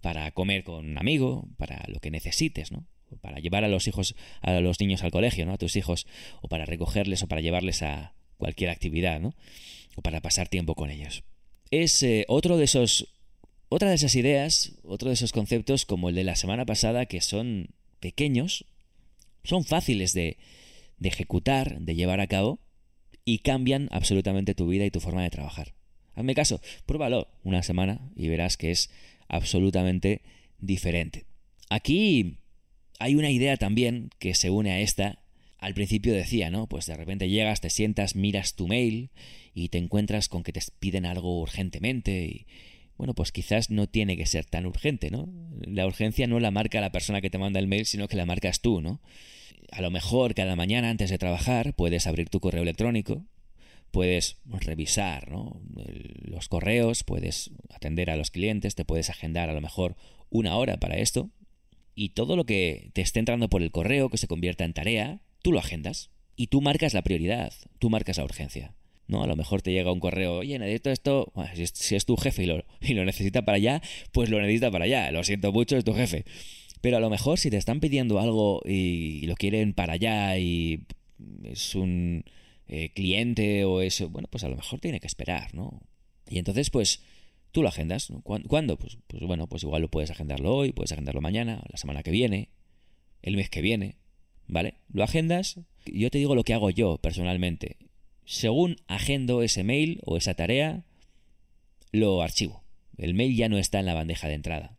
para 0.00 0.30
comer 0.30 0.62
con 0.62 0.88
un 0.90 0.98
amigo, 0.98 1.48
para 1.56 1.82
lo 1.88 1.98
que 1.98 2.12
necesites, 2.12 2.70
¿no? 2.70 2.86
Para 3.20 3.40
llevar 3.40 3.64
a 3.64 3.68
los 3.68 3.88
hijos, 3.88 4.14
a 4.40 4.52
los 4.60 4.78
niños 4.78 5.02
al 5.02 5.10
colegio, 5.10 5.44
¿no? 5.44 5.54
A 5.54 5.58
tus 5.58 5.74
hijos, 5.74 6.06
o 6.42 6.48
para 6.48 6.64
recogerles 6.64 7.24
o 7.24 7.26
para 7.26 7.40
llevarles 7.40 7.82
a 7.82 8.14
cualquier 8.36 8.70
actividad, 8.70 9.18
¿no? 9.18 9.34
O 9.96 10.02
para 10.02 10.20
pasar 10.20 10.46
tiempo 10.46 10.76
con 10.76 10.90
ellos. 10.90 11.24
Es 11.72 12.00
eh, 12.04 12.24
otro 12.28 12.56
de 12.56 12.66
esos, 12.66 13.16
otra 13.68 13.88
de 13.88 13.96
esas 13.96 14.14
ideas, 14.14 14.78
otro 14.84 15.08
de 15.08 15.14
esos 15.14 15.32
conceptos 15.32 15.86
como 15.86 16.08
el 16.08 16.14
de 16.14 16.22
la 16.22 16.36
semana 16.36 16.64
pasada 16.64 17.06
que 17.06 17.20
son 17.20 17.74
pequeños, 18.02 18.66
son 19.44 19.64
fáciles 19.64 20.12
de, 20.12 20.36
ejecutar, 21.00 21.80
de 21.80 21.94
llevar 21.94 22.20
a 22.20 22.26
cabo 22.26 22.58
y 23.24 23.38
cambian 23.38 23.88
absolutamente 23.92 24.54
tu 24.54 24.66
vida 24.66 24.84
y 24.84 24.90
tu 24.90 25.00
forma 25.00 25.22
de 25.22 25.30
trabajar. 25.30 25.72
Hazme 26.14 26.34
caso, 26.34 26.60
pruébalo 26.84 27.28
una 27.42 27.62
semana 27.62 28.10
y 28.14 28.28
verás 28.28 28.58
que 28.58 28.70
es 28.70 28.90
absolutamente 29.28 30.20
diferente. 30.58 31.24
Aquí 31.70 32.38
hay 32.98 33.14
una 33.14 33.30
idea 33.30 33.56
también 33.56 34.10
que 34.18 34.34
se 34.34 34.50
une 34.50 34.72
a 34.72 34.80
esta. 34.80 35.22
Al 35.58 35.74
principio 35.74 36.12
decía, 36.12 36.50
¿no? 36.50 36.66
Pues 36.66 36.86
de 36.86 36.96
repente 36.96 37.30
llegas, 37.30 37.60
te 37.60 37.70
sientas, 37.70 38.16
miras 38.16 38.54
tu 38.54 38.66
mail 38.68 39.10
y 39.54 39.68
te 39.68 39.78
encuentras 39.78 40.28
con 40.28 40.42
que 40.42 40.52
te 40.52 40.60
piden 40.80 41.06
algo 41.06 41.40
urgentemente 41.40 42.26
y, 42.26 42.46
bueno, 42.96 43.14
pues 43.14 43.32
quizás 43.32 43.70
no 43.70 43.88
tiene 43.88 44.16
que 44.16 44.26
ser 44.26 44.44
tan 44.44 44.66
urgente, 44.66 45.10
¿no? 45.10 45.28
La 45.60 45.86
urgencia 45.86 46.26
no 46.26 46.40
la 46.40 46.50
marca 46.50 46.80
la 46.80 46.92
persona 46.92 47.20
que 47.20 47.30
te 47.30 47.38
manda 47.38 47.58
el 47.58 47.66
mail, 47.66 47.86
sino 47.86 48.08
que 48.08 48.16
la 48.16 48.26
marcas 48.26 48.60
tú, 48.60 48.80
¿no? 48.80 49.00
A 49.70 49.80
lo 49.80 49.90
mejor 49.90 50.34
cada 50.34 50.56
mañana 50.56 50.90
antes 50.90 51.10
de 51.10 51.18
trabajar 51.18 51.74
puedes 51.74 52.06
abrir 52.06 52.28
tu 52.28 52.40
correo 52.40 52.62
electrónico, 52.62 53.24
puedes 53.90 54.38
revisar 54.44 55.28
los 55.30 56.48
correos, 56.48 57.04
puedes 57.04 57.50
atender 57.70 58.10
a 58.10 58.16
los 58.16 58.30
clientes, 58.30 58.74
te 58.74 58.84
puedes 58.84 59.10
agendar 59.10 59.50
a 59.50 59.54
lo 59.54 59.60
mejor 59.60 59.96
una 60.30 60.56
hora 60.56 60.78
para 60.78 60.96
esto, 60.96 61.30
y 61.94 62.10
todo 62.10 62.36
lo 62.36 62.46
que 62.46 62.90
te 62.94 63.02
esté 63.02 63.18
entrando 63.18 63.48
por 63.48 63.62
el 63.62 63.70
correo 63.70 64.08
que 64.08 64.16
se 64.16 64.28
convierta 64.28 64.64
en 64.64 64.72
tarea, 64.72 65.20
tú 65.42 65.52
lo 65.52 65.58
agendas. 65.58 66.10
Y 66.34 66.46
tú 66.46 66.62
marcas 66.62 66.94
la 66.94 67.02
prioridad, 67.02 67.52
tú 67.78 67.90
marcas 67.90 68.16
la 68.16 68.24
urgencia. 68.24 68.74
¿No? 69.12 69.22
A 69.22 69.28
lo 69.28 69.36
mejor 69.36 69.62
te 69.62 69.70
llega 69.70 69.92
un 69.92 70.00
correo, 70.00 70.38
oye, 70.38 70.58
necesito 70.58 70.90
esto, 70.90 71.32
si 71.72 71.94
es 71.94 72.04
tu 72.04 72.16
jefe 72.16 72.42
y 72.42 72.46
lo, 72.46 72.64
y 72.80 72.94
lo 72.94 73.04
necesita 73.04 73.44
para 73.44 73.56
allá, 73.56 73.82
pues 74.10 74.28
lo 74.30 74.40
necesita 74.40 74.72
para 74.72 74.86
allá, 74.86 75.12
lo 75.12 75.22
siento 75.22 75.52
mucho, 75.52 75.76
es 75.76 75.84
tu 75.84 75.94
jefe. 75.94 76.24
Pero 76.80 76.96
a 76.96 77.00
lo 77.00 77.10
mejor 77.10 77.38
si 77.38 77.48
te 77.48 77.56
están 77.56 77.78
pidiendo 77.78 78.18
algo 78.18 78.60
y, 78.64 79.24
lo 79.26 79.36
quieren 79.36 79.72
para 79.72 79.92
allá 79.92 80.36
y 80.38 80.84
es 81.44 81.76
un 81.76 82.24
eh, 82.66 82.90
cliente 82.92 83.64
o 83.64 83.80
eso, 83.82 84.08
bueno, 84.08 84.26
pues 84.28 84.42
a 84.42 84.48
lo 84.48 84.56
mejor 84.56 84.80
tiene 84.80 84.98
que 84.98 85.06
esperar, 85.06 85.54
¿no? 85.54 85.80
Y 86.28 86.38
entonces, 86.38 86.70
pues, 86.70 87.02
tú 87.52 87.62
lo 87.62 87.68
agendas. 87.68 88.12
¿Cuándo? 88.24 88.76
Pues, 88.78 88.98
pues 89.06 89.22
bueno, 89.22 89.46
pues 89.46 89.62
igual 89.62 89.82
lo 89.82 89.88
puedes 89.88 90.10
agendarlo 90.10 90.54
hoy, 90.54 90.72
puedes 90.72 90.90
agendarlo 90.92 91.20
mañana, 91.20 91.62
la 91.70 91.76
semana 91.76 92.02
que 92.02 92.10
viene, 92.10 92.48
el 93.22 93.36
mes 93.36 93.48
que 93.48 93.60
viene, 93.60 93.96
¿vale? 94.48 94.74
Lo 94.92 95.04
agendas. 95.04 95.60
Yo 95.86 96.10
te 96.10 96.18
digo 96.18 96.34
lo 96.34 96.42
que 96.42 96.54
hago 96.54 96.70
yo 96.70 96.98
personalmente. 96.98 97.76
Según 98.24 98.76
agendo 98.86 99.42
ese 99.42 99.64
mail 99.64 100.00
o 100.04 100.16
esa 100.16 100.34
tarea, 100.34 100.84
lo 101.90 102.22
archivo. 102.22 102.62
El 102.96 103.14
mail 103.14 103.36
ya 103.36 103.48
no 103.48 103.58
está 103.58 103.80
en 103.80 103.86
la 103.86 103.94
bandeja 103.94 104.28
de 104.28 104.34
entrada. 104.34 104.78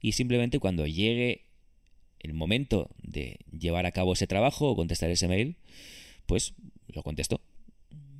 Y 0.00 0.12
simplemente 0.12 0.58
cuando 0.58 0.86
llegue 0.86 1.46
el 2.20 2.34
momento 2.34 2.90
de 3.02 3.38
llevar 3.56 3.86
a 3.86 3.92
cabo 3.92 4.12
ese 4.12 4.26
trabajo 4.26 4.70
o 4.70 4.76
contestar 4.76 5.10
ese 5.10 5.28
mail, 5.28 5.56
pues 6.26 6.54
lo 6.88 7.02
contesto. 7.02 7.40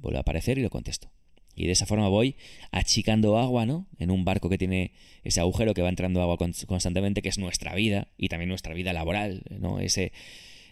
Vuelve 0.00 0.19
a 0.19 0.23
aparecer 0.23 0.59
y 0.59 0.62
lo 0.62 0.71
contesto. 0.71 1.11
Y 1.55 1.67
de 1.67 1.73
esa 1.73 1.87
forma 1.87 2.09
voy 2.09 2.37
achicando 2.71 3.37
agua, 3.37 3.67
¿no? 3.67 3.87
En 3.99 4.11
un 4.11 4.25
barco 4.25 4.49
que 4.49 4.59
tiene 4.59 4.93
ese 5.23 5.41
agujero 5.41 5.75
que 5.75 5.83
va 5.83 5.91
entrando 5.91 6.23
agua 6.23 6.38
constantemente, 6.38 7.21
que 7.21 7.29
es 7.29 7.38
nuestra 7.38 7.75
vida 7.75 8.09
y 8.17 8.29
también 8.29 8.49
nuestra 8.49 8.75
vida 8.75 8.93
laboral, 8.93 9.43
¿no? 9.50 9.79
Ese, 9.79 10.12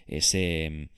ese, 0.07 0.89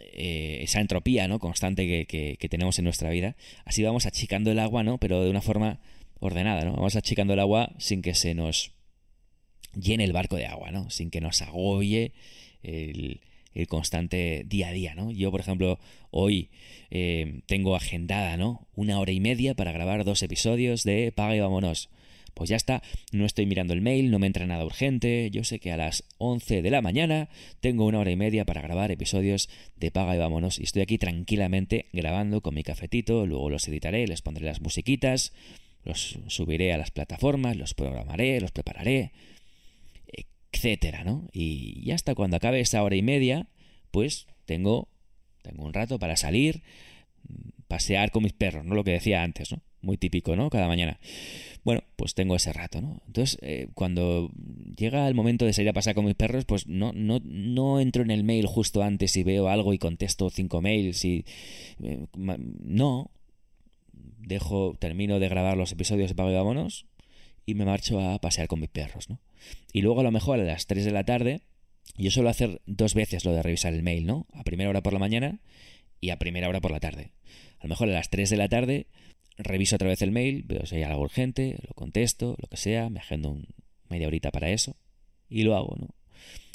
eh, 0.00 0.60
esa 0.62 0.80
entropía, 0.80 1.28
¿no? 1.28 1.38
Constante 1.38 2.06
que, 2.06 2.36
que, 2.38 2.48
tenemos 2.48 2.78
en 2.78 2.84
nuestra 2.84 3.10
vida. 3.10 3.36
Así 3.64 3.82
vamos 3.82 4.06
achicando 4.06 4.50
el 4.50 4.58
agua, 4.58 4.82
¿no? 4.82 4.98
Pero 4.98 5.22
de 5.22 5.30
una 5.30 5.40
forma 5.40 5.80
ordenada, 6.20 6.64
¿no? 6.64 6.72
Vamos 6.72 6.96
achicando 6.96 7.34
el 7.34 7.40
agua 7.40 7.72
sin 7.78 8.02
que 8.02 8.14
se 8.14 8.34
nos 8.34 8.72
llene 9.74 10.04
el 10.04 10.12
barco 10.12 10.36
de 10.36 10.46
agua, 10.46 10.70
¿no? 10.70 10.90
Sin 10.90 11.10
que 11.10 11.20
nos 11.20 11.42
agobie 11.42 12.12
el, 12.62 13.20
el 13.54 13.68
constante 13.68 14.44
día 14.46 14.68
a 14.68 14.72
día, 14.72 14.94
¿no? 14.94 15.10
Yo, 15.10 15.30
por 15.30 15.40
ejemplo, 15.40 15.78
hoy 16.10 16.50
eh, 16.90 17.40
tengo 17.46 17.76
agendada, 17.76 18.36
¿no? 18.36 18.66
Una 18.74 18.98
hora 18.98 19.12
y 19.12 19.20
media 19.20 19.54
para 19.54 19.72
grabar 19.72 20.04
dos 20.04 20.22
episodios 20.22 20.84
de 20.84 21.12
Paga 21.12 21.36
y 21.36 21.40
Vámonos. 21.40 21.88
Pues 22.34 22.50
ya 22.50 22.56
está, 22.56 22.82
no 23.12 23.24
estoy 23.24 23.46
mirando 23.46 23.72
el 23.72 23.80
mail, 23.80 24.10
no 24.10 24.18
me 24.18 24.26
entra 24.26 24.46
nada 24.46 24.64
urgente, 24.64 25.30
yo 25.30 25.44
sé 25.44 25.60
que 25.60 25.72
a 25.72 25.76
las 25.76 26.04
11 26.18 26.62
de 26.62 26.70
la 26.70 26.82
mañana 26.82 27.28
tengo 27.60 27.86
una 27.86 28.00
hora 28.00 28.10
y 28.10 28.16
media 28.16 28.44
para 28.44 28.60
grabar 28.60 28.90
episodios 28.90 29.48
de 29.76 29.90
Paga 29.90 30.16
y 30.16 30.18
Vámonos 30.18 30.58
y 30.58 30.64
estoy 30.64 30.82
aquí 30.82 30.98
tranquilamente 30.98 31.86
grabando 31.92 32.40
con 32.40 32.54
mi 32.54 32.62
cafetito, 32.62 33.26
luego 33.26 33.50
los 33.50 33.68
editaré, 33.68 34.06
les 34.06 34.22
pondré 34.22 34.44
las 34.44 34.60
musiquitas, 34.60 35.32
los 35.84 36.18
subiré 36.26 36.72
a 36.72 36.78
las 36.78 36.90
plataformas, 36.90 37.56
los 37.56 37.74
programaré, 37.74 38.40
los 38.40 38.50
prepararé, 38.50 39.12
etcétera, 40.52 41.04
¿no? 41.04 41.28
Y 41.32 41.84
ya 41.84 41.94
hasta 41.94 42.14
cuando 42.14 42.36
acabe 42.36 42.60
esa 42.60 42.82
hora 42.82 42.96
y 42.96 43.02
media, 43.02 43.48
pues 43.90 44.26
tengo, 44.46 44.88
tengo 45.42 45.64
un 45.64 45.74
rato 45.74 45.98
para 45.98 46.16
salir, 46.16 46.62
pasear 47.68 48.10
con 48.10 48.22
mis 48.22 48.32
perros, 48.32 48.64
¿no? 48.64 48.74
Lo 48.74 48.84
que 48.84 48.92
decía 48.92 49.22
antes, 49.22 49.52
¿no? 49.52 49.62
Muy 49.82 49.98
típico, 49.98 50.36
¿no? 50.36 50.48
Cada 50.48 50.68
mañana. 50.68 50.98
Bueno, 51.64 51.82
pues 51.96 52.14
tengo 52.14 52.36
ese 52.36 52.52
rato, 52.52 52.82
¿no? 52.82 53.00
Entonces, 53.06 53.38
eh, 53.40 53.68
cuando 53.74 54.30
llega 54.76 55.08
el 55.08 55.14
momento 55.14 55.46
de 55.46 55.54
salir 55.54 55.70
a 55.70 55.72
pasear 55.72 55.94
con 55.94 56.04
mis 56.04 56.14
perros, 56.14 56.44
pues 56.44 56.66
no, 56.66 56.92
no, 56.94 57.20
no 57.24 57.80
entro 57.80 58.02
en 58.02 58.10
el 58.10 58.22
mail 58.22 58.46
justo 58.46 58.82
antes 58.82 59.16
y 59.16 59.22
veo 59.22 59.48
algo 59.48 59.72
y 59.72 59.78
contesto 59.78 60.28
cinco 60.30 60.60
mails 60.60 61.04
y... 61.04 61.24
Eh, 61.82 62.06
no. 62.14 63.10
Dejo, 64.18 64.76
termino 64.78 65.18
de 65.18 65.28
grabar 65.28 65.56
los 65.56 65.72
episodios 65.72 66.10
de 66.10 66.14
Pago 66.14 66.30
y 66.30 66.34
Vámonos 66.34 66.86
y 67.46 67.54
me 67.54 67.64
marcho 67.64 68.00
a 68.00 68.18
pasear 68.20 68.46
con 68.48 68.60
mis 68.60 68.70
perros, 68.70 69.08
¿no? 69.10 69.20
Y 69.72 69.82
luego 69.82 70.00
a 70.00 70.04
lo 70.04 70.10
mejor 70.10 70.40
a 70.40 70.44
las 70.44 70.66
3 70.66 70.84
de 70.84 70.92
la 70.92 71.04
tarde, 71.04 71.42
yo 71.96 72.10
suelo 72.10 72.30
hacer 72.30 72.60
dos 72.66 72.94
veces 72.94 73.24
lo 73.24 73.32
de 73.32 73.42
revisar 73.42 73.74
el 73.74 73.82
mail, 73.82 74.06
¿no? 74.06 74.26
A 74.32 74.44
primera 74.44 74.70
hora 74.70 74.82
por 74.82 74.92
la 74.92 74.98
mañana 74.98 75.40
y 76.00 76.10
a 76.10 76.18
primera 76.18 76.48
hora 76.48 76.60
por 76.60 76.70
la 76.70 76.80
tarde. 76.80 77.12
A 77.58 77.64
lo 77.64 77.70
mejor 77.70 77.88
a 77.88 77.92
las 77.92 78.10
3 78.10 78.30
de 78.30 78.36
la 78.36 78.48
tarde 78.48 78.86
reviso 79.36 79.76
otra 79.76 79.88
vez 79.88 80.02
el 80.02 80.12
mail, 80.12 80.44
veo 80.46 80.66
si 80.66 80.76
hay 80.76 80.82
algo 80.82 81.02
urgente, 81.02 81.58
lo 81.66 81.74
contesto, 81.74 82.36
lo 82.40 82.48
que 82.48 82.56
sea, 82.56 82.90
me 82.90 83.00
agendo 83.00 83.30
un 83.30 83.46
media 83.88 84.06
horita 84.06 84.30
para 84.30 84.50
eso 84.50 84.76
y 85.28 85.42
lo 85.42 85.56
hago, 85.56 85.76
¿no? 85.78 85.94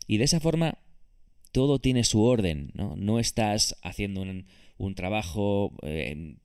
Y 0.07 0.17
de 0.17 0.23
esa 0.23 0.39
forma 0.39 0.79
todo 1.51 1.79
tiene 1.79 2.03
su 2.03 2.23
orden, 2.23 2.71
¿no? 2.73 2.95
No 2.95 3.19
estás 3.19 3.75
haciendo 3.83 4.21
un, 4.21 4.45
un 4.77 4.95
trabajo 4.95 5.73
eh, 5.83 6.37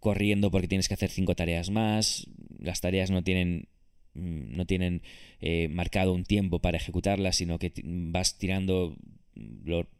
corriendo 0.00 0.50
porque 0.50 0.68
tienes 0.68 0.88
que 0.88 0.94
hacer 0.94 1.10
cinco 1.10 1.34
tareas 1.34 1.70
más, 1.70 2.26
las 2.58 2.80
tareas 2.80 3.10
no 3.10 3.22
tienen 3.22 3.68
Mm, 4.14 4.56
no 4.56 4.64
tienen 4.64 5.02
eh, 5.40 5.68
marcado 5.68 6.12
un 6.12 6.24
tiempo 6.24 6.60
para 6.60 6.76
ejecutarlas, 6.76 7.36
sino 7.36 7.58
que 7.58 7.72
vas 7.84 8.38
tirando 8.38 8.96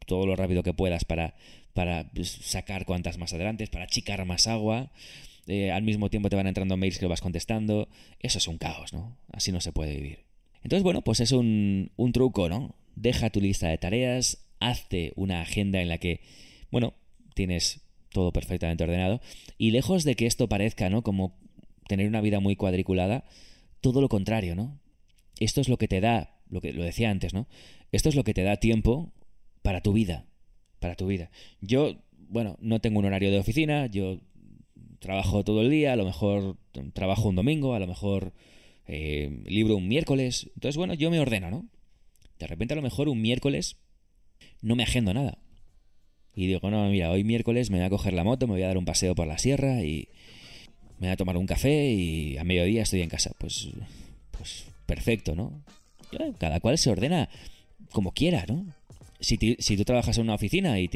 todo 0.07 0.26
lo 0.26 0.37
rápido 0.37 0.62
que 0.62 0.73
puedas 0.73 1.04
para, 1.04 1.35
para 1.73 2.11
pues, 2.12 2.31
sacar 2.31 2.87
cuantas 2.87 3.19
más 3.19 3.33
adelante, 3.35 3.66
para 3.66 3.85
achicar 3.85 4.25
más 4.25 4.47
agua. 4.47 4.93
Eh, 5.47 5.71
al 5.71 5.83
mismo 5.83 6.09
tiempo 6.11 6.31
te 6.31 6.37
van 6.37 6.47
entrando 6.47 6.77
mails 6.77 6.99
que 6.99 7.05
lo 7.05 7.11
vas 7.11 7.21
contestando. 7.21 7.89
Eso 8.21 8.39
es 8.39 8.49
un 8.49 8.59
caos, 8.59 8.93
¿no? 8.93 9.17
Así 9.33 9.53
no 9.53 9.61
se 9.61 9.73
puede 9.73 9.95
vivir. 9.95 10.21
Entonces, 10.63 10.83
bueno, 10.83 11.03
pues 11.03 11.21
es 11.21 11.33
un, 11.33 11.93
un 11.97 12.13
truco, 12.13 12.49
¿no? 12.49 12.75
Deja 12.97 13.31
tu 13.31 13.41
lista 13.41 13.69
de 13.69 13.79
tareas, 13.79 14.47
hazte 14.61 15.13
una 15.17 15.43
agenda 15.43 15.83
en 15.83 15.89
la 15.89 15.99
que, 15.99 16.21
bueno, 16.71 16.95
tienes 17.35 17.83
todo 18.11 18.33
perfectamente 18.33 18.85
ordenado. 18.85 19.21
Y 19.59 19.73
lejos 19.73 20.05
de 20.05 20.15
que 20.15 20.27
esto 20.27 20.49
parezca, 20.49 20.89
¿no? 20.89 21.03
Como 21.03 21.37
tener 21.87 22.09
una 22.09 22.23
vida 22.23 22.41
muy 22.41 22.57
cuadriculada, 22.57 23.25
todo 23.81 24.01
lo 24.01 24.09
contrario, 24.09 24.55
¿no? 24.55 24.81
Esto 25.41 25.61
es 25.61 25.69
lo 25.69 25.77
que 25.77 25.89
te 25.89 26.01
da, 26.01 26.39
lo 26.49 26.61
que 26.61 26.73
lo 26.73 26.85
decía 26.85 27.11
antes, 27.11 27.35
¿no? 27.35 27.47
Esto 27.93 28.09
es 28.09 28.15
lo 28.15 28.25
que 28.25 28.33
te 28.33 28.43
da 28.43 28.57
tiempo 28.57 29.13
para 29.63 29.83
tu 29.83 29.93
vida, 29.93 30.25
para 30.79 30.95
tu 30.95 31.07
vida. 31.07 31.31
Yo, 31.61 31.97
bueno, 32.29 32.57
no 32.61 32.81
tengo 32.81 33.01
un 33.01 33.05
horario 33.05 33.31
de 33.31 33.39
oficina, 33.39 33.87
yo 33.87 34.21
trabajo 35.04 35.44
todo 35.44 35.61
el 35.61 35.70
día, 35.70 35.92
a 35.92 35.96
lo 35.96 36.06
mejor 36.06 36.56
trabajo 36.94 37.28
un 37.28 37.37
domingo, 37.37 37.75
a 37.75 37.78
lo 37.78 37.87
mejor 37.87 38.32
eh, 38.87 39.42
libro 39.44 39.76
un 39.76 39.87
miércoles. 39.87 40.50
Entonces, 40.54 40.78
bueno, 40.78 40.94
yo 40.94 41.11
me 41.11 41.20
ordeno, 41.20 41.50
¿no? 41.50 41.68
De 42.38 42.46
repente 42.46 42.73
a 42.73 42.76
lo 42.76 42.82
mejor 42.82 43.11
un 43.11 43.20
miércoles 43.20 43.76
no 44.62 44.76
me 44.76 44.82
agendo 44.82 45.12
nada. 45.12 45.37
Y 46.34 46.46
digo, 46.46 46.70
no, 46.70 46.88
mira, 46.88 47.11
hoy 47.11 47.23
miércoles 47.23 47.70
me 47.70 47.76
voy 47.76 47.87
a 47.87 47.90
coger 47.90 48.14
la 48.14 48.25
moto, 48.25 48.46
me 48.46 48.54
voy 48.54 48.62
a 48.62 48.68
dar 48.68 48.78
un 48.78 48.87
paseo 48.87 49.14
por 49.14 49.26
la 49.26 49.37
sierra 49.37 49.82
y, 49.82 50.08
me 50.99 51.08
voy 51.08 51.12
a 51.12 51.16
tomar 51.16 51.37
un 51.37 51.46
café 51.46 51.90
y 51.92 52.38
a 52.38 52.44
mediodía 52.44 52.82
estoy 52.82 53.02
en 53.02 53.11
casa. 53.11 53.32
Pues, 53.37 53.68
pues 54.30 54.64
perfecto, 54.87 55.34
¿no? 55.34 55.62
Cada 56.38 56.61
cual 56.61 56.78
se 56.78 56.90
ordena 56.90 57.28
como 57.92 58.12
quiera, 58.12 58.46
¿no? 58.49 58.64
Si, 59.25 59.76
tú 59.76 59.85
trabajas 59.85 60.19
en 60.19 60.25
una 60.25 60.35
oficina 60.35 60.78
y, 60.78 60.90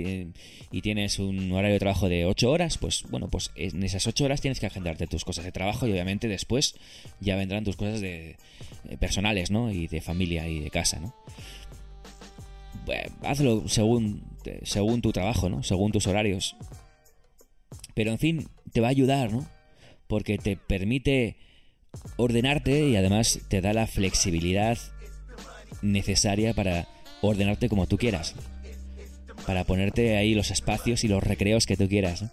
y, 0.70 0.80
tienes 0.82 1.18
un 1.18 1.50
horario 1.52 1.74
de 1.74 1.78
trabajo 1.80 2.08
de 2.08 2.24
8 2.24 2.50
horas, 2.50 2.78
pues 2.78 3.04
bueno, 3.10 3.28
pues 3.28 3.50
en 3.56 3.82
esas 3.82 4.06
8 4.06 4.24
horas 4.24 4.40
tienes 4.40 4.60
que 4.60 4.66
agendarte 4.66 5.06
tus 5.06 5.24
cosas 5.24 5.44
de 5.44 5.52
trabajo 5.52 5.86
y 5.86 5.92
obviamente 5.92 6.28
después 6.28 6.74
ya 7.20 7.36
vendrán 7.36 7.64
tus 7.64 7.76
cosas 7.76 8.00
de, 8.00 8.36
eh, 8.88 8.96
personales, 8.98 9.50
¿no? 9.50 9.72
Y 9.72 9.88
de 9.88 10.00
familia 10.00 10.48
y 10.48 10.60
de 10.60 10.70
casa, 10.70 11.00
¿no? 11.00 11.14
hazlo 13.22 13.68
según, 13.68 14.22
según 14.62 15.02
tu 15.02 15.12
trabajo, 15.12 15.50
¿no? 15.50 15.62
Según 15.62 15.92
tus 15.92 16.06
horarios. 16.06 16.56
Pero 17.94 18.12
en 18.12 18.18
fin, 18.18 18.48
te 18.72 18.80
va 18.80 18.86
a 18.86 18.90
ayudar, 18.90 19.30
¿no? 19.30 19.46
porque 20.08 20.38
te 20.38 20.56
permite 20.56 21.36
ordenarte 22.16 22.88
y 22.88 22.96
además 22.96 23.40
te 23.48 23.60
da 23.60 23.72
la 23.72 23.86
flexibilidad 23.86 24.78
necesaria 25.82 26.54
para 26.54 26.88
ordenarte 27.20 27.68
como 27.68 27.86
tú 27.86 27.96
quieras. 27.98 28.34
Para 29.46 29.64
ponerte 29.64 30.16
ahí 30.16 30.34
los 30.34 30.50
espacios 30.50 31.04
y 31.04 31.08
los 31.08 31.22
recreos 31.22 31.66
que 31.66 31.76
tú 31.76 31.88
quieras. 31.88 32.24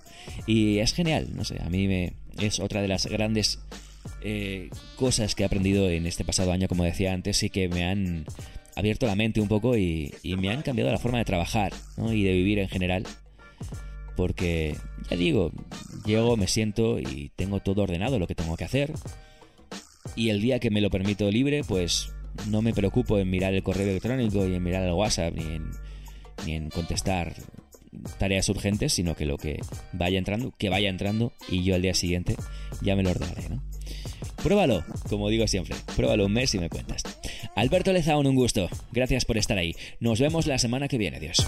Y 0.48 0.80
es 0.80 0.94
genial, 0.94 1.30
no 1.34 1.46
sé, 1.46 1.62
a 1.62 1.70
mí 1.70 1.88
me, 1.88 2.14
es 2.40 2.60
otra 2.60 2.82
de 2.82 2.88
las 2.88 3.06
grandes 3.06 3.60
eh, 4.22 4.70
cosas 4.98 5.36
que 5.36 5.44
he 5.44 5.46
aprendido 5.46 5.90
en 5.90 6.08
este 6.08 6.26
pasado 6.26 6.52
año, 6.52 6.68
como 6.68 6.84
decía 6.84 7.14
antes, 7.14 7.42
y 7.44 7.50
que 7.50 7.70
me 7.70 7.86
han 7.86 8.26
abierto 8.76 9.06
la 9.06 9.16
mente 9.16 9.40
un 9.40 9.48
poco 9.48 9.78
y, 9.78 10.14
y 10.24 10.36
me 10.36 10.50
han 10.50 10.62
cambiado 10.62 10.92
la 10.92 10.98
forma 10.98 11.20
de 11.20 11.26
trabajar 11.26 11.72
¿no? 11.96 12.12
y 12.12 12.24
de 12.24 12.34
vivir 12.34 12.60
en 12.60 12.68
general 12.68 13.06
porque, 14.16 14.76
ya 15.10 15.18
digo, 15.18 15.52
llego, 16.06 16.38
me 16.38 16.48
siento 16.48 17.00
y 17.00 17.32
tengo 17.36 17.60
todo 17.60 17.84
ordenado 17.84 18.20
lo 18.20 18.28
que 18.28 18.36
tengo 18.36 18.56
que 18.56 18.64
hacer. 18.64 18.94
Y 20.16 20.30
el 20.30 20.42
día 20.42 20.60
que 20.60 20.70
me 20.70 20.82
lo 20.82 20.90
permito 20.90 21.30
libre, 21.30 21.64
pues 21.64 22.14
no 22.48 22.62
me 22.62 22.74
preocupo 22.74 23.18
en 23.20 23.30
mirar 23.30 23.54
el 23.54 23.64
correo 23.64 23.88
electrónico 23.88 24.46
y 24.46 24.56
en 24.56 24.64
mirar 24.64 24.84
el 24.84 24.94
WhatsApp 24.94 25.34
ni 25.36 25.56
en, 25.56 25.72
ni 26.46 26.54
en 26.54 26.70
contestar 26.70 27.34
tareas 28.18 28.50
urgentes, 28.50 28.94
sino 28.94 29.16
que 29.16 29.26
lo 29.26 29.38
que 29.38 29.62
vaya 29.94 30.18
entrando, 30.18 30.54
que 30.58 30.70
vaya 30.70 30.90
entrando 30.90 31.34
y 31.50 31.64
yo 31.64 31.76
al 31.76 31.82
día 31.82 31.94
siguiente 31.94 32.36
ya 32.82 32.96
me 32.96 33.04
lo 33.04 33.12
ordenaré, 33.12 33.50
¿no? 33.50 33.64
Pruébalo, 34.44 34.84
como 35.10 35.30
digo 35.30 35.48
siempre, 35.48 35.76
pruébalo 35.96 36.26
un 36.26 36.34
mes 36.34 36.54
y 36.54 36.60
me 36.60 36.70
cuentas. 36.70 37.04
Alberto 37.56 37.94
Lezaun, 37.94 38.28
un 38.28 38.36
gusto. 38.36 38.70
Gracias 38.92 39.26
por 39.26 39.38
estar 39.38 39.58
ahí. 39.58 39.76
Nos 40.00 40.20
vemos 40.20 40.46
la 40.46 40.60
semana 40.60 40.88
que 40.88 40.98
viene. 40.98 41.18
Adiós. 41.18 41.48